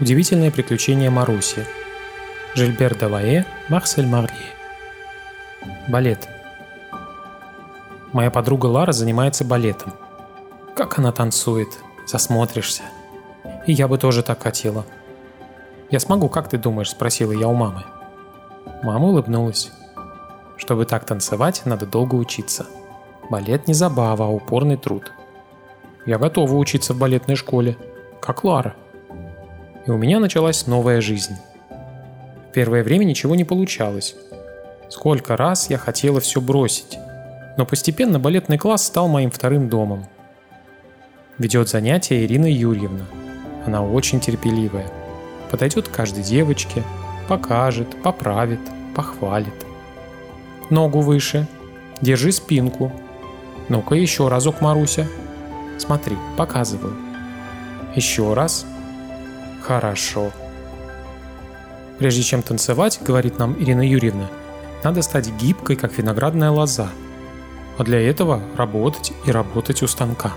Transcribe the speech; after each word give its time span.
Удивительное 0.00 0.50
приключение 0.50 1.08
Маруси. 1.08 1.64
Жильбер 2.54 2.96
Далае, 2.96 3.46
Марсель 3.68 4.08
Марлье. 4.08 4.50
Балет. 5.86 6.28
Моя 8.12 8.32
подруга 8.32 8.66
Лара 8.66 8.90
занимается 8.90 9.44
балетом. 9.44 9.92
Как 10.74 10.98
она 10.98 11.12
танцует, 11.12 11.68
засмотришься. 12.08 12.82
И 13.68 13.72
я 13.72 13.86
бы 13.86 13.96
тоже 13.96 14.24
так 14.24 14.42
хотела. 14.42 14.84
«Я 15.90 16.00
смогу, 16.00 16.28
как 16.28 16.48
ты 16.48 16.58
думаешь?»– 16.58 16.90
спросила 16.90 17.30
я 17.30 17.46
у 17.46 17.54
мамы. 17.54 17.84
Мама 18.82 19.06
улыбнулась. 19.06 19.70
Чтобы 20.56 20.86
так 20.86 21.04
танцевать, 21.04 21.62
надо 21.66 21.86
долго 21.86 22.16
учиться. 22.16 22.66
Балет 23.30 23.68
не 23.68 23.74
забава, 23.74 24.26
а 24.26 24.28
упорный 24.28 24.76
труд. 24.76 25.12
Я 26.04 26.18
готова 26.18 26.54
учиться 26.54 26.94
в 26.94 26.98
балетной 26.98 27.36
школе, 27.36 27.78
как 28.20 28.42
Лара– 28.42 28.74
и 29.86 29.90
у 29.90 29.96
меня 29.96 30.18
началась 30.18 30.66
новая 30.66 31.00
жизнь. 31.00 31.36
Первое 32.52 32.82
время 32.82 33.04
ничего 33.04 33.34
не 33.34 33.44
получалось. 33.44 34.14
Сколько 34.88 35.36
раз 35.36 35.70
я 35.70 35.78
хотела 35.78 36.20
все 36.20 36.40
бросить. 36.40 36.98
Но 37.56 37.66
постепенно 37.66 38.18
балетный 38.18 38.58
класс 38.58 38.86
стал 38.86 39.08
моим 39.08 39.30
вторым 39.30 39.68
домом. 39.68 40.06
Ведет 41.38 41.68
занятия 41.68 42.24
Ирина 42.24 42.50
Юрьевна. 42.50 43.04
Она 43.66 43.84
очень 43.84 44.20
терпеливая. 44.20 44.86
Подойдет 45.50 45.88
к 45.88 45.92
каждой 45.92 46.22
девочке, 46.22 46.82
покажет, 47.28 47.88
поправит, 48.02 48.60
похвалит. 48.94 49.66
Ногу 50.70 51.00
выше. 51.00 51.46
Держи 52.00 52.32
спинку. 52.32 52.92
Ну-ка 53.68 53.94
еще 53.94 54.28
разок, 54.28 54.60
Маруся. 54.60 55.06
Смотри, 55.78 56.16
показываю. 56.36 56.96
Еще 57.94 58.34
раз. 58.34 58.66
Хорошо. 59.66 60.30
Прежде 61.98 62.22
чем 62.22 62.42
танцевать, 62.42 63.00
говорит 63.02 63.38
нам 63.38 63.56
Ирина 63.58 63.80
Юрьевна, 63.80 64.28
надо 64.82 65.00
стать 65.00 65.30
гибкой, 65.40 65.76
как 65.76 65.96
виноградная 65.96 66.50
лоза. 66.50 66.90
А 67.78 67.84
для 67.84 67.98
этого 67.98 68.42
работать 68.56 69.12
и 69.26 69.30
работать 69.32 69.82
у 69.82 69.86
станка. 69.86 70.34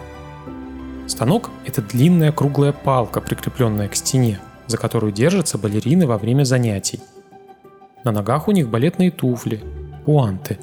Станок– 1.07 1.49
это 1.65 1.81
длинная 1.81 2.31
круглая 2.31 2.71
палка, 2.71 3.19
прикрепленная 3.19 3.89
к 3.89 3.95
стене, 3.95 4.39
за 4.67 4.77
которую 4.77 5.11
держатся 5.11 5.57
балерины 5.57 6.07
во 6.07 6.17
время 6.17 6.45
занятий. 6.45 7.01
На 8.05 8.11
ногах 8.11 8.47
у 8.47 8.51
них 8.51 8.69
балетные 8.69 9.11
туфли, 9.11 9.61
пуанты. 10.05 10.57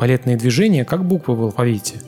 Балетные 0.00 0.36
движения 0.36 0.84
как 0.84 1.04
буквы 1.04 1.36
в 1.36 1.42
алфавите. 1.42 2.00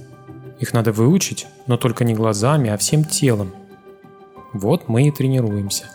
Их 0.59 0.73
надо 0.73 0.91
выучить, 0.91 1.47
но 1.69 1.77
только 1.77 2.05
не 2.05 2.15
глазами, 2.15 2.71
а 2.71 2.77
всем 2.77 3.05
телом– 3.05 3.53
вот 4.55 4.89
мы 4.89 5.09
и 5.09 5.11
тренируемся. 5.11 5.91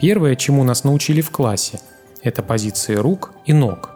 Первое, 0.00 0.36
чему 0.36 0.64
нас 0.64 0.84
научили 0.84 1.20
в 1.20 1.30
классе, 1.30 1.80
это 2.22 2.42
позиции 2.42 2.94
рук 2.94 3.32
и 3.44 3.52
ног. 3.52 3.90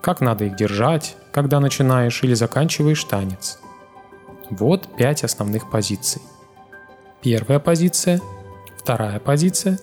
Как 0.00 0.20
надо 0.20 0.46
их 0.46 0.56
держать, 0.56 1.14
когда 1.30 1.60
начинаешь 1.60 2.22
или 2.24 2.34
заканчиваешь 2.34 3.04
танец. 3.04 3.58
Вот 4.50 4.96
пять 4.96 5.22
основных 5.22 5.70
позиций. 5.70 6.20
Первая 7.22 7.60
позиция, 7.60 8.20
вторая 8.76 9.20
позиция, 9.20 9.78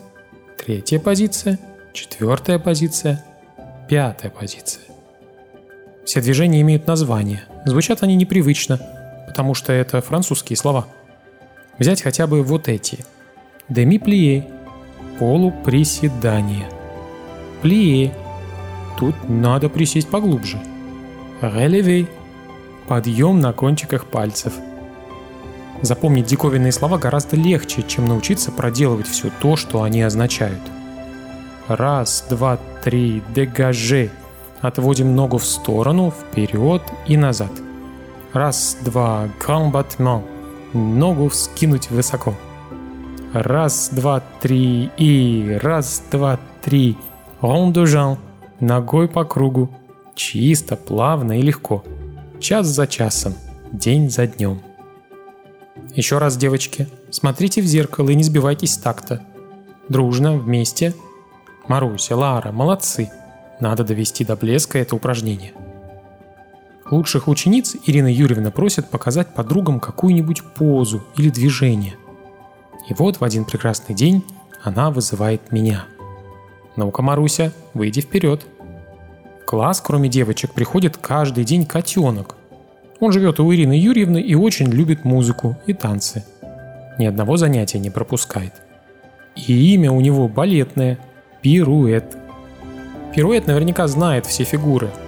третья 0.57 0.99
позиция, 0.99 1.59
четвертая 1.93 2.59
позиция, 2.59 3.23
пятая 3.87 4.31
позиция. 4.31 4.83
Все 6.05 6.21
движения 6.21 6.61
имеют 6.61 6.87
название. 6.87 7.43
Звучат 7.65 8.03
они 8.03 8.15
непривычно, 8.15 8.79
потому 9.27 9.53
что 9.53 9.71
это 9.71 10.01
французские 10.01 10.57
слова– 10.57 10.87
Взять 11.79 12.01
хотя 12.01 12.27
бы 12.27 12.43
вот 12.43 12.67
эти. 12.67 12.99
Деми-плие– 13.69 14.45
полуприседание. 15.19 16.69
Плие– 17.61 18.13
тут 18.99 19.15
надо 19.29 19.69
присесть 19.69 20.09
поглубже. 20.09 20.59
Релевей– 21.41 22.09
подъем 22.89 23.39
на 23.39 23.53
кончиках 23.53 24.05
пальцев. 24.05 24.53
Запомнить 25.81 26.25
диковинные 26.25 26.73
слова 26.73 26.97
гораздо 26.97 27.37
легче, 27.37 27.83
чем 27.83 28.07
научиться 28.07 28.51
проделывать 28.51 29.07
все 29.07 29.31
то, 29.41 29.55
что 29.55 29.81
они 29.83 30.01
означают. 30.01 30.59
Раз, 31.69 32.25
два, 32.29 32.59
три, 32.83 33.23
дегаже. 33.33 34.09
Отводим 34.59 35.15
ногу 35.15 35.37
в 35.37 35.45
сторону, 35.45 36.11
вперед 36.11 36.81
и 37.07 37.15
назад. 37.15 37.51
Раз, 38.33 38.75
два, 38.83 39.29
battement– 39.39 40.23
ногу 40.73 41.29
вскинуть 41.29 41.89
высоко. 41.89 42.35
Раз, 43.33 43.89
два, 43.91 44.23
три 44.41 44.89
и 44.97 45.59
раз, 45.61 46.03
два, 46.11 46.39
три. 46.61 46.97
Рондужан. 47.41 48.17
Ногой 48.59 49.07
по 49.07 49.23
кругу. 49.23 49.69
Чисто, 50.15 50.75
плавно 50.75 51.39
и 51.39 51.41
легко. 51.41 51.83
Час 52.39 52.67
за 52.67 52.87
часом, 52.87 53.35
день 53.71 54.09
за 54.09 54.27
днем. 54.27 54.61
Еще 55.95 56.17
раз, 56.17 56.37
девочки, 56.37 56.87
смотрите 57.09 57.61
в 57.61 57.65
зеркало 57.65 58.09
и 58.09 58.15
не 58.15 58.23
сбивайтесь 58.23 58.73
с 58.73 58.77
такта. 58.77 59.21
Дружно, 59.87 60.37
вместе. 60.37 60.93
Маруся, 61.67 62.15
Лара, 62.15 62.51
молодцы. 62.51 63.09
Надо 63.59 63.83
довести 63.83 64.25
до 64.25 64.35
блеска 64.35 64.79
это 64.79 64.95
упражнение. 64.95 65.53
Лучших 66.91 67.27
учениц 67.27 67.75
Ирина 67.85 68.11
Юрьевна 68.11 68.49
просит 68.49 68.89
показать 68.89 69.35
подругам 69.35 69.79
какую-нибудь 69.79 70.41
позу 70.43 71.03
или 71.17 71.29
движение. 71.29 71.95
И 72.89 72.95
вот 72.95 73.17
в 73.17 73.23
один 73.23 73.45
прекрасный 73.45 73.93
день 73.93 74.23
она 74.63 74.89
вызывает 74.89 75.51
меня. 75.51 75.85
«Ну-ка, 76.75 77.03
Маруся, 77.03 77.53
выйди 77.75 78.01
вперед!» 78.01 78.45
В 79.41 79.45
класс, 79.45 79.81
кроме 79.81 80.09
девочек, 80.09 80.51
приходит 80.51 80.97
каждый 80.97 81.43
день 81.43 81.65
котенок. 81.65 82.35
Он 82.99 83.11
живет 83.11 83.39
у 83.39 83.53
Ирины 83.53 83.73
Юрьевны 83.73 84.21
и 84.21 84.33
очень 84.33 84.67
любит 84.67 85.05
музыку 85.05 85.57
и 85.67 85.73
танцы. 85.73 86.25
Ни 86.97 87.05
одного 87.05 87.37
занятия 87.37 87.79
не 87.79 87.89
пропускает. 87.91 88.53
И 89.35 89.73
имя 89.73 89.91
у 89.91 90.01
него 90.01 90.27
балетное– 90.27 90.97
Пируэт. 91.41 92.17
Пируэт 93.15 93.47
наверняка 93.47 93.87
знает 93.87 94.25
все 94.25 94.43
фигуры– 94.43 94.89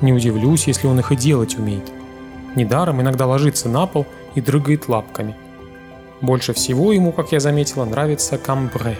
не 0.00 0.12
удивлюсь, 0.12 0.66
если 0.66 0.86
он 0.86 0.98
их 1.00 1.12
и 1.12 1.16
делать 1.16 1.58
умеет. 1.58 1.90
Недаром 2.54 3.00
иногда 3.00 3.26
ложится 3.26 3.68
на 3.68 3.86
пол 3.86 4.06
и 4.34 4.40
дрыгает 4.40 4.88
лапками. 4.88 5.36
Больше 6.20 6.52
всего 6.52 6.92
ему, 6.92 7.12
как 7.12 7.32
я 7.32 7.40
заметила, 7.40 7.84
нравится 7.84 8.38
камбре, 8.38 8.98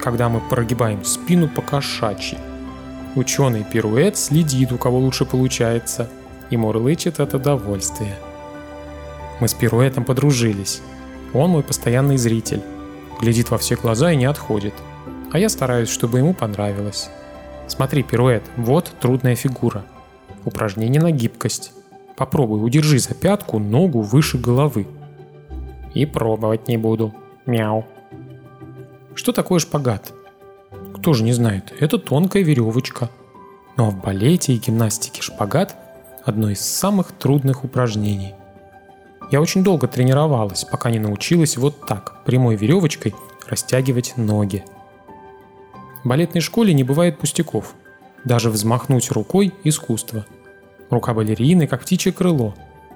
когда 0.00 0.28
мы 0.28 0.40
прогибаем 0.40 1.04
спину 1.04 1.48
по 1.48 1.62
кошачьи. 1.62 2.38
Ученый 3.14 3.64
пируэт 3.64 4.16
следит, 4.16 4.72
у 4.72 4.78
кого 4.78 4.98
лучше 4.98 5.24
получается, 5.24 6.08
и 6.50 6.56
мурлычет 6.56 7.20
от 7.20 7.34
удовольствия. 7.34 8.16
Мы 9.40 9.48
с 9.48 9.54
пируэтом 9.54 10.04
подружились. 10.04 10.80
Он 11.34 11.50
мой 11.50 11.62
постоянный 11.62 12.16
зритель. 12.16 12.62
Глядит 13.20 13.50
во 13.50 13.58
все 13.58 13.76
глаза 13.76 14.12
и 14.12 14.16
не 14.16 14.24
отходит. 14.24 14.74
А 15.32 15.38
я 15.38 15.48
стараюсь, 15.48 15.88
чтобы 15.88 16.18
ему 16.18 16.34
понравилось. 16.34 17.08
Смотри, 17.68 18.02
пируэт, 18.02 18.42
вот 18.56 18.90
трудная 19.00 19.34
фигура. 19.34 19.84
Упражнение 20.44 21.00
на 21.00 21.12
гибкость. 21.12 21.72
Попробуй, 22.16 22.64
удержи 22.64 22.98
за 22.98 23.14
пятку 23.14 23.58
ногу 23.58 24.00
выше 24.00 24.38
головы. 24.38 24.86
И 25.94 26.04
пробовать 26.06 26.68
не 26.68 26.76
буду. 26.76 27.14
Мяу. 27.46 27.84
Что 29.14 29.32
такое 29.32 29.58
шпагат? 29.60 30.12
Кто 30.94 31.12
же 31.12 31.22
не 31.22 31.32
знает, 31.32 31.72
это 31.78 31.98
тонкая 31.98 32.42
веревочка. 32.42 33.10
А 33.76 33.84
в 33.84 34.00
балете 34.00 34.54
и 34.54 34.58
гимнастике 34.58 35.22
шпагат– 35.22 35.76
одно 36.24 36.50
из 36.50 36.60
самых 36.60 37.12
трудных 37.12 37.64
упражнений. 37.64 38.34
Я 39.30 39.40
очень 39.40 39.64
долго 39.64 39.88
тренировалась, 39.88 40.64
пока 40.64 40.90
не 40.90 40.98
научилась 40.98 41.56
вот 41.56 41.86
так, 41.86 42.22
прямой 42.24 42.56
веревочкой, 42.56 43.14
растягивать 43.48 44.14
ноги. 44.16 44.64
В 46.04 46.08
балетной 46.08 46.40
школе 46.40 46.74
не 46.74 46.84
бывает 46.84 47.18
пустяков– 47.18 47.74
даже 48.24 48.50
взмахнуть 48.50 49.10
рукой– 49.10 49.52
искусство. 49.64 50.24
Рука 50.90 51.14
балерины, 51.14 51.66
как 51.66 51.82
птичье 51.82 52.12
крыло. 52.12 52.54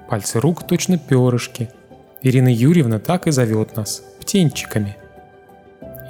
Пальцы 0.08 0.40
рук 0.40 0.67
точно 0.67 0.99
перышки. 0.99 1.70
Ирина 2.23 2.52
Юрьевна 2.52 2.99
так 2.99 3.26
и 3.26 3.31
зовет 3.31 3.76
нас– 3.76 4.02
птенчиками. 4.20 4.96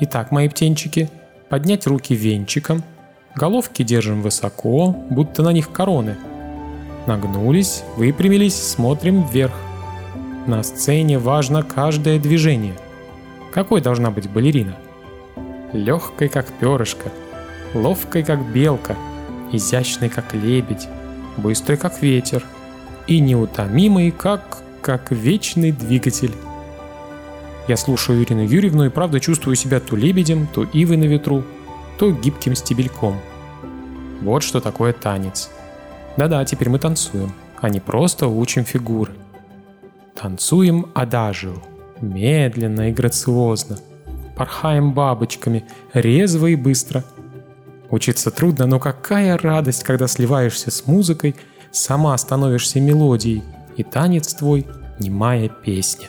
Итак, 0.01 0.31
мои 0.31 0.49
птенчики, 0.49 1.11
поднять 1.49 1.87
руки 1.87 2.15
венчиком, 2.15 2.83
головки 3.35 3.83
держим 3.83 4.21
высоко, 4.23 4.91
будто 5.11 5.43
на 5.43 5.53
них 5.53 5.73
короны. 5.73 6.17
Нагнулись, 7.07 7.83
выпрямились, 7.97 8.55
смотрим 8.55 9.27
вверх. 9.27 9.55
На 10.47 10.63
сцене 10.63 11.19
важно 11.19 11.63
каждое 11.63 12.19
движение. 12.19 12.75
Какой 13.53 13.81
должна 13.81 14.11
быть 14.11 14.29
балерина? 14.29 14.77
Легкой, 15.73 16.29
как 16.29 16.47
перышко– 16.53 17.11
ловкой, 17.75 18.23
как 18.23 18.45
белка, 18.53 18.97
изящной, 19.53 20.09
как 20.09 20.35
лебедь, 20.35 20.89
быстрой, 21.37 21.77
как 21.77 22.03
ветер, 22.03 22.45
и 23.07 23.21
неутомимой, 23.21 24.11
как, 24.11 24.59
как 24.83 25.11
вечный 25.11 25.73
двигатель. 25.73 26.33
Я 27.69 27.77
слушаю 27.77 28.23
Ирину 28.23 28.43
Юрьевну 28.43 28.87
и 28.87 28.91
правда 28.91 29.21
чувствую 29.21 29.57
себя 29.57 29.81
то 29.81 29.97
лебедем, 29.97 30.47
то 30.47 30.65
ивой 30.65 30.97
на 30.97 31.05
ветру, 31.05 31.45
то 31.99 32.11
гибким 32.13 32.55
стебельком. 32.55 33.19
Вот 34.23 34.43
что 34.43 34.61
такое 34.61 34.93
танец. 34.93 35.51
Да-да, 36.17 36.45
теперь 36.45 36.69
мы 36.69 36.79
танцуем, 36.79 37.33
а 37.61 37.69
не 37.69 37.81
просто 37.81 38.29
учим 38.29 38.65
фигуры. 38.65 39.13
Танцуем 40.15 40.87
адажио, 40.95 41.55
медленно 42.01 42.89
и 42.89 42.93
грациозно. 42.93 43.79
Порхаем 44.37 44.93
бабочками, 44.93 45.65
резво 45.93 46.47
и 46.47 46.57
быстро. 46.57 47.05
Учиться 47.91 48.31
трудно, 48.31 48.67
но 48.67 48.81
какая 48.81 49.39
радость, 49.39 49.85
когда 49.85 50.09
сливаешься 50.09 50.71
с 50.71 50.87
музыкой, 50.87 51.37
сама 51.71 52.17
становишься 52.19 52.81
мелодией, 52.81 53.43
и 53.77 53.83
танец 53.83 54.35
твой– 54.35 54.67
немая 54.99 55.49
песня. 55.49 56.09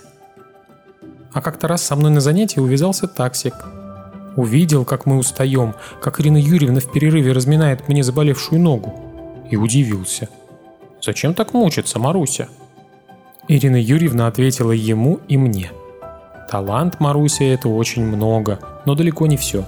А 1.34 1.42
как-то 1.42 1.68
раз 1.68 1.84
со 1.84 1.96
мной 1.96 2.12
на 2.12 2.22
занятии 2.22 2.60
увязался 2.60 3.08
таксик. 3.08 3.54
Увидел, 4.36 4.86
как 4.86 5.06
мы 5.06 5.18
устаем, 5.18 5.76
как 6.02 6.20
Ирина 6.20 6.38
Юрьевна 6.38 6.80
в 6.80 6.92
перерыве 6.92 7.32
разминает 7.32 7.88
мне 7.88 8.04
заболевшую 8.04 8.62
ногу. 8.62 8.94
И 9.50 9.56
удивился. 9.56 10.30
«Зачем 11.02 11.34
так 11.34 11.54
мучиться, 11.54 12.00
Маруся?» 12.00 12.50
Ирина 13.48 13.82
Юрьевна 13.82 14.28
ответила 14.28 14.72
ему 14.72 15.20
и 15.28 15.38
мне. 15.38 15.72
Талант 16.50 17.00
Маруся– 17.00 17.44
это 17.46 17.70
очень 17.70 18.04
много, 18.04 18.60
но 18.86 18.96
далеко 18.96 19.28
не 19.28 19.38
все. 19.38 19.66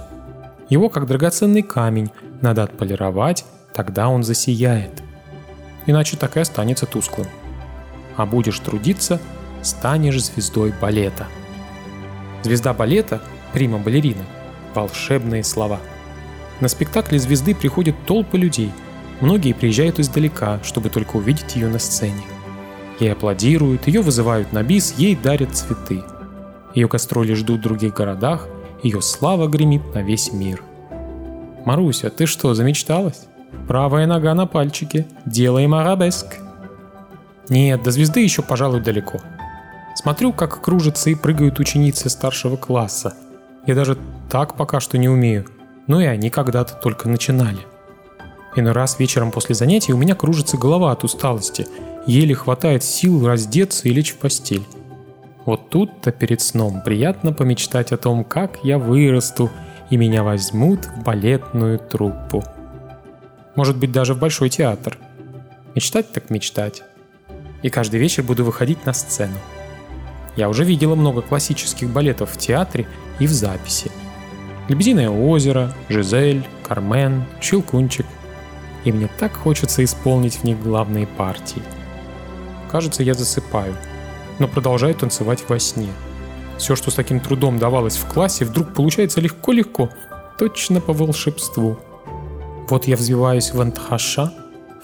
Его, 0.70 0.88
как 0.88 1.06
драгоценный 1.06 1.62
камень, 1.62 2.10
надо 2.40 2.62
отполировать, 2.62 3.44
тогда 3.74 4.08
он 4.08 4.22
засияет. 4.22 5.02
Иначе 5.84 6.16
так 6.16 6.36
и 6.36 6.40
останется 6.40 6.86
тусклым. 6.86 7.26
А 8.16 8.24
будешь 8.24 8.58
трудиться– 8.60 9.20
станешь 9.62 10.24
звездой 10.24 10.72
балета– 10.80 11.26
Звезда 12.42 12.72
балета, 12.72 13.20
прима-балерина– 13.52 14.24
волшебные 14.74 15.44
слова. 15.44 15.78
На 16.60 16.68
спектакле 16.68 17.18
звезды 17.18 17.54
приходят 17.54 17.94
толпы 18.06 18.38
людей. 18.38 18.72
Многие 19.20 19.52
приезжают 19.52 19.98
издалека, 19.98 20.60
чтобы 20.62 20.88
только 20.88 21.16
увидеть 21.16 21.56
ее 21.56 21.68
на 21.68 21.78
сцене. 21.78 22.22
Ей 22.98 23.12
аплодируют, 23.12 23.86
ее 23.86 24.00
вызывают 24.00 24.52
на 24.52 24.62
бис, 24.62 24.94
ей 24.96 25.16
дарят 25.16 25.54
цветы. 25.54 26.02
Ее 26.74 26.88
гастроли 26.88 27.34
ждут 27.34 27.60
в 27.60 27.62
других 27.62 27.94
городах, 27.94 28.48
ее 28.82 29.02
слава 29.02 29.46
гремит 29.48 29.94
на 29.94 30.02
весь 30.02 30.32
мир. 30.32 30.62
«Маруся, 31.64 32.10
ты 32.10 32.26
что, 32.26 32.54
замечталась? 32.54 33.26
Правая 33.68 34.06
нога 34.06 34.34
на 34.34 34.46
пальчике, 34.46 35.06
делаем 35.26 35.74
арабеск». 35.74 36.38
Нет, 37.48 37.82
до 37.82 37.90
звезды 37.90 38.20
еще, 38.20 38.42
пожалуй, 38.42 38.80
далеко– 38.80 39.18
Смотрю, 40.02 40.32
как 40.32 40.62
кружатся 40.62 41.10
и 41.10 41.14
прыгают 41.14 41.58
ученицы 41.58 42.08
старшего 42.08 42.56
класса. 42.56 43.14
Я 43.66 43.74
даже 43.74 43.98
так 44.30 44.56
пока 44.56 44.80
что 44.80 44.96
не 44.96 45.10
умею, 45.10 45.46
но 45.86 46.00
и 46.00 46.06
они 46.06 46.30
когда-то 46.30 46.72
только 46.74 47.06
начинали. 47.06 47.66
Иной 48.56 48.72
раз 48.72 48.98
вечером 48.98 49.30
после 49.30 49.54
занятий 49.54 49.92
у 49.92 49.98
меня 49.98 50.14
кружится 50.14 50.56
голова 50.56 50.92
от 50.92 51.04
усталости, 51.04 51.66
еле 52.06 52.34
хватает 52.34 52.82
сил 52.82 53.26
раздеться 53.26 53.88
и 53.88 53.92
лечь 53.92 54.12
в 54.12 54.16
постель. 54.16 54.66
Вот 55.46 55.70
тут-то 55.70 56.12
перед 56.12 56.40
сном 56.40 56.82
приятно 56.84 57.32
помечтать 57.32 57.92
о 57.92 57.96
том, 57.96 58.24
как 58.24 58.58
я 58.62 58.78
вырасту 58.78 59.50
и 59.88 59.96
меня 59.96 60.22
возьмут 60.22 60.84
в 60.84 61.02
балетную 61.02 61.78
труппу. 61.78 62.44
Может 63.56 63.76
быть, 63.76 63.92
даже 63.92 64.14
в 64.14 64.18
большой 64.18 64.48
театр. 64.48 64.98
Мечтать 65.74 66.12
так 66.12 66.30
мечтать. 66.30 66.82
И 67.62 67.68
каждый 67.68 67.98
вечер 68.00 68.22
буду 68.22 68.44
выходить 68.44 68.86
на 68.86 68.92
сцену. 68.92 69.36
Я 70.36 70.48
уже 70.48 70.64
видела 70.64 70.94
много 70.94 71.22
классических 71.22 71.90
балетов 71.90 72.30
в 72.30 72.38
театре 72.38 72.86
и 73.18 73.26
в 73.26 73.30
записи. 73.30 73.90
«Лебединое 74.68 75.10
озеро», 75.10 75.74
«Жизель», 75.88 76.44
«Кармен», 76.66 77.24
«Щелкунчик». 77.40 78.06
И 78.84 78.92
мне 78.92 79.08
так 79.18 79.32
хочется 79.32 79.82
исполнить 79.82 80.36
в 80.36 80.44
них 80.44 80.62
главные 80.62 81.06
партии. 81.06 81.62
Кажется, 82.70 83.02
я 83.02 83.14
засыпаю, 83.14 83.74
но 84.40 84.48
продолжаю 84.48 84.94
танцевать 84.96 85.44
во 85.48 85.60
сне. 85.60 85.90
Все, 86.58 86.74
что 86.74 86.90
с 86.90 86.94
таким 86.94 87.20
трудом 87.20 87.58
давалось 87.58 87.96
в 87.96 88.12
классе, 88.12 88.44
вдруг 88.44 88.74
получается 88.74 89.20
легко-легко, 89.20 89.90
точно 90.38 90.80
по 90.80 90.92
волшебству. 90.92 91.78
Вот 92.68 92.86
я 92.86 92.96
взвиваюсь 92.96 93.52
в 93.52 93.60
антхаша, 93.60 94.32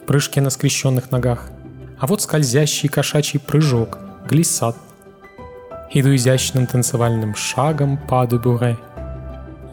в 0.00 0.06
прыжке 0.06 0.40
на 0.40 0.50
скрещенных 0.50 1.10
ногах, 1.10 1.50
а 1.98 2.06
вот 2.06 2.22
скользящий 2.22 2.88
кошачий 2.88 3.40
прыжок, 3.40 3.98
глиссад, 4.28 4.76
Иду 5.92 6.14
изящным 6.14 6.66
танцевальным 6.66 7.34
шагом 7.34 7.96
по 7.96 8.26
дубуре. 8.26 8.76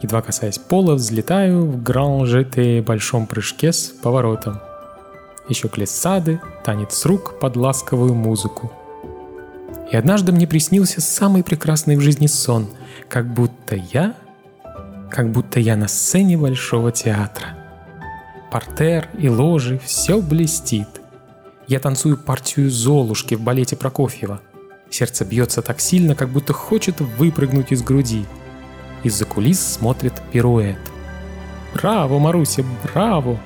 Едва 0.00 0.22
касаясь 0.22 0.58
пола, 0.58 0.94
взлетаю 0.94 1.66
в 1.66 1.82
гран-жете 1.82 2.82
большом 2.82 3.26
прыжке 3.26 3.72
с 3.72 3.88
поворотом. 3.88 4.60
Еще 5.48 5.68
глиссады, 5.68 6.40
танец 6.64 7.04
рук 7.04 7.38
под 7.40 7.56
ласковую 7.56 8.14
музыку. 8.14 8.72
И 9.90 9.96
однажды 9.96 10.32
мне 10.32 10.46
приснился 10.46 11.00
самый 11.00 11.42
прекрасный 11.42 11.96
в 11.96 12.00
жизни 12.00 12.26
сон, 12.26 12.68
как 13.08 13.26
будто 13.32 13.76
я, 13.76 14.14
как 15.10 15.30
будто 15.30 15.60
я 15.60 15.76
на 15.76 15.88
сцене 15.88 16.36
большого 16.36 16.90
театра. 16.90 17.56
Портер 18.50 19.08
и 19.18 19.28
ложи, 19.28 19.80
все 19.84 20.20
блестит. 20.20 20.88
Я 21.66 21.80
танцую 21.80 22.16
партию 22.16 22.70
Золушки 22.70 23.34
в 23.34 23.40
балете 23.40 23.76
Прокофьева– 23.76 24.40
Сердце 24.94 25.24
бьется 25.24 25.60
так 25.60 25.80
сильно, 25.80 26.14
как 26.14 26.28
будто 26.28 26.52
хочет 26.52 27.00
выпрыгнуть 27.00 27.72
из 27.72 27.82
груди. 27.82 28.26
Из-за 29.02 29.24
кулис 29.24 29.58
смотрит 29.60 30.12
пируэт. 30.30 30.78
«Браво, 31.74 32.20
Маруся, 32.20 32.64
браво!» 32.84 33.40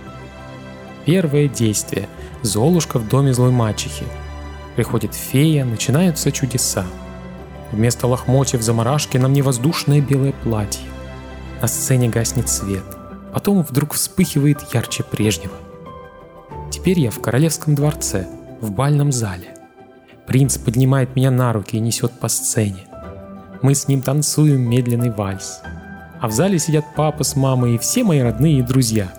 Первое 1.06 1.48
действие. 1.48 2.06
Золушка 2.42 2.98
в 2.98 3.08
доме 3.08 3.32
злой 3.32 3.50
мачехи. 3.50 4.04
Приходит 4.78 5.12
фея, 5.12 5.64
начинаются 5.64 6.30
чудеса. 6.30 6.86
Вместо 7.72 8.06
лохмотьев 8.06 8.62
заморашки 8.62 9.16
на 9.16 9.26
мне 9.26 9.42
воздушное 9.42 10.00
белое 10.00 10.32
платье. 10.44 10.86
На 11.60 11.66
сцене 11.66 12.08
гаснет 12.08 12.48
свет. 12.48 12.84
Потом 13.34 13.62
вдруг 13.62 13.94
вспыхивает 13.94 14.58
ярче 14.72 15.02
прежнего. 15.02 15.54
Теперь 16.70 17.00
я 17.00 17.10
в 17.10 17.20
королевском 17.20 17.74
дворце, 17.74 18.28
в 18.60 18.70
бальном 18.70 19.10
зале. 19.10 19.48
Принц 20.28 20.58
поднимает 20.58 21.16
меня 21.16 21.32
на 21.32 21.52
руки 21.52 21.76
и 21.76 21.80
несет 21.80 22.12
по 22.12 22.28
сцене. 22.28 22.86
Мы 23.62 23.74
с 23.74 23.88
ним 23.88 24.00
танцуем 24.00 24.60
медленный 24.60 25.10
вальс. 25.10 25.60
А 26.20 26.28
в 26.28 26.30
зале 26.30 26.60
сидят 26.60 26.84
папа 26.94 27.24
с 27.24 27.34
мамой 27.34 27.74
и 27.74 27.78
все 27.78 28.04
мои 28.04 28.20
родные 28.20 28.60
и 28.60 28.62
друзья. 28.62 29.12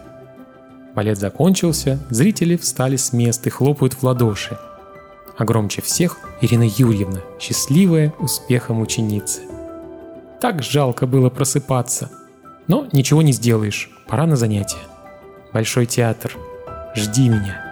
Балет 0.95 1.17
закончился, 1.17 1.99
зрители 2.09 2.55
встали 2.55 2.95
с 2.95 3.11
мест 3.11 3.45
и 3.45 3.49
хлопают 3.49 3.95
в 3.95 4.03
ладоши. 4.03 4.57
А 5.39 5.45
громче 5.45 5.81
всех 5.81 6.19
Ирина 6.41 6.67
Юрьевна, 6.67 7.21
счастливая 7.39 8.13
успехом 8.19 8.81
ученицы. 8.81 9.43
Так 10.41 10.61
жалко 10.61 11.07
было 11.07 11.29
просыпаться. 11.29 12.11
Но 12.67 12.89
ничего 12.91 13.21
не 13.21 13.31
сделаешь, 13.31 13.89
пора 14.09 14.25
на 14.25 14.35
занятия. 14.35 14.83
Большой 15.53 15.85
театр. 15.85 16.35
Жди 16.93 17.29
меня. 17.29 17.68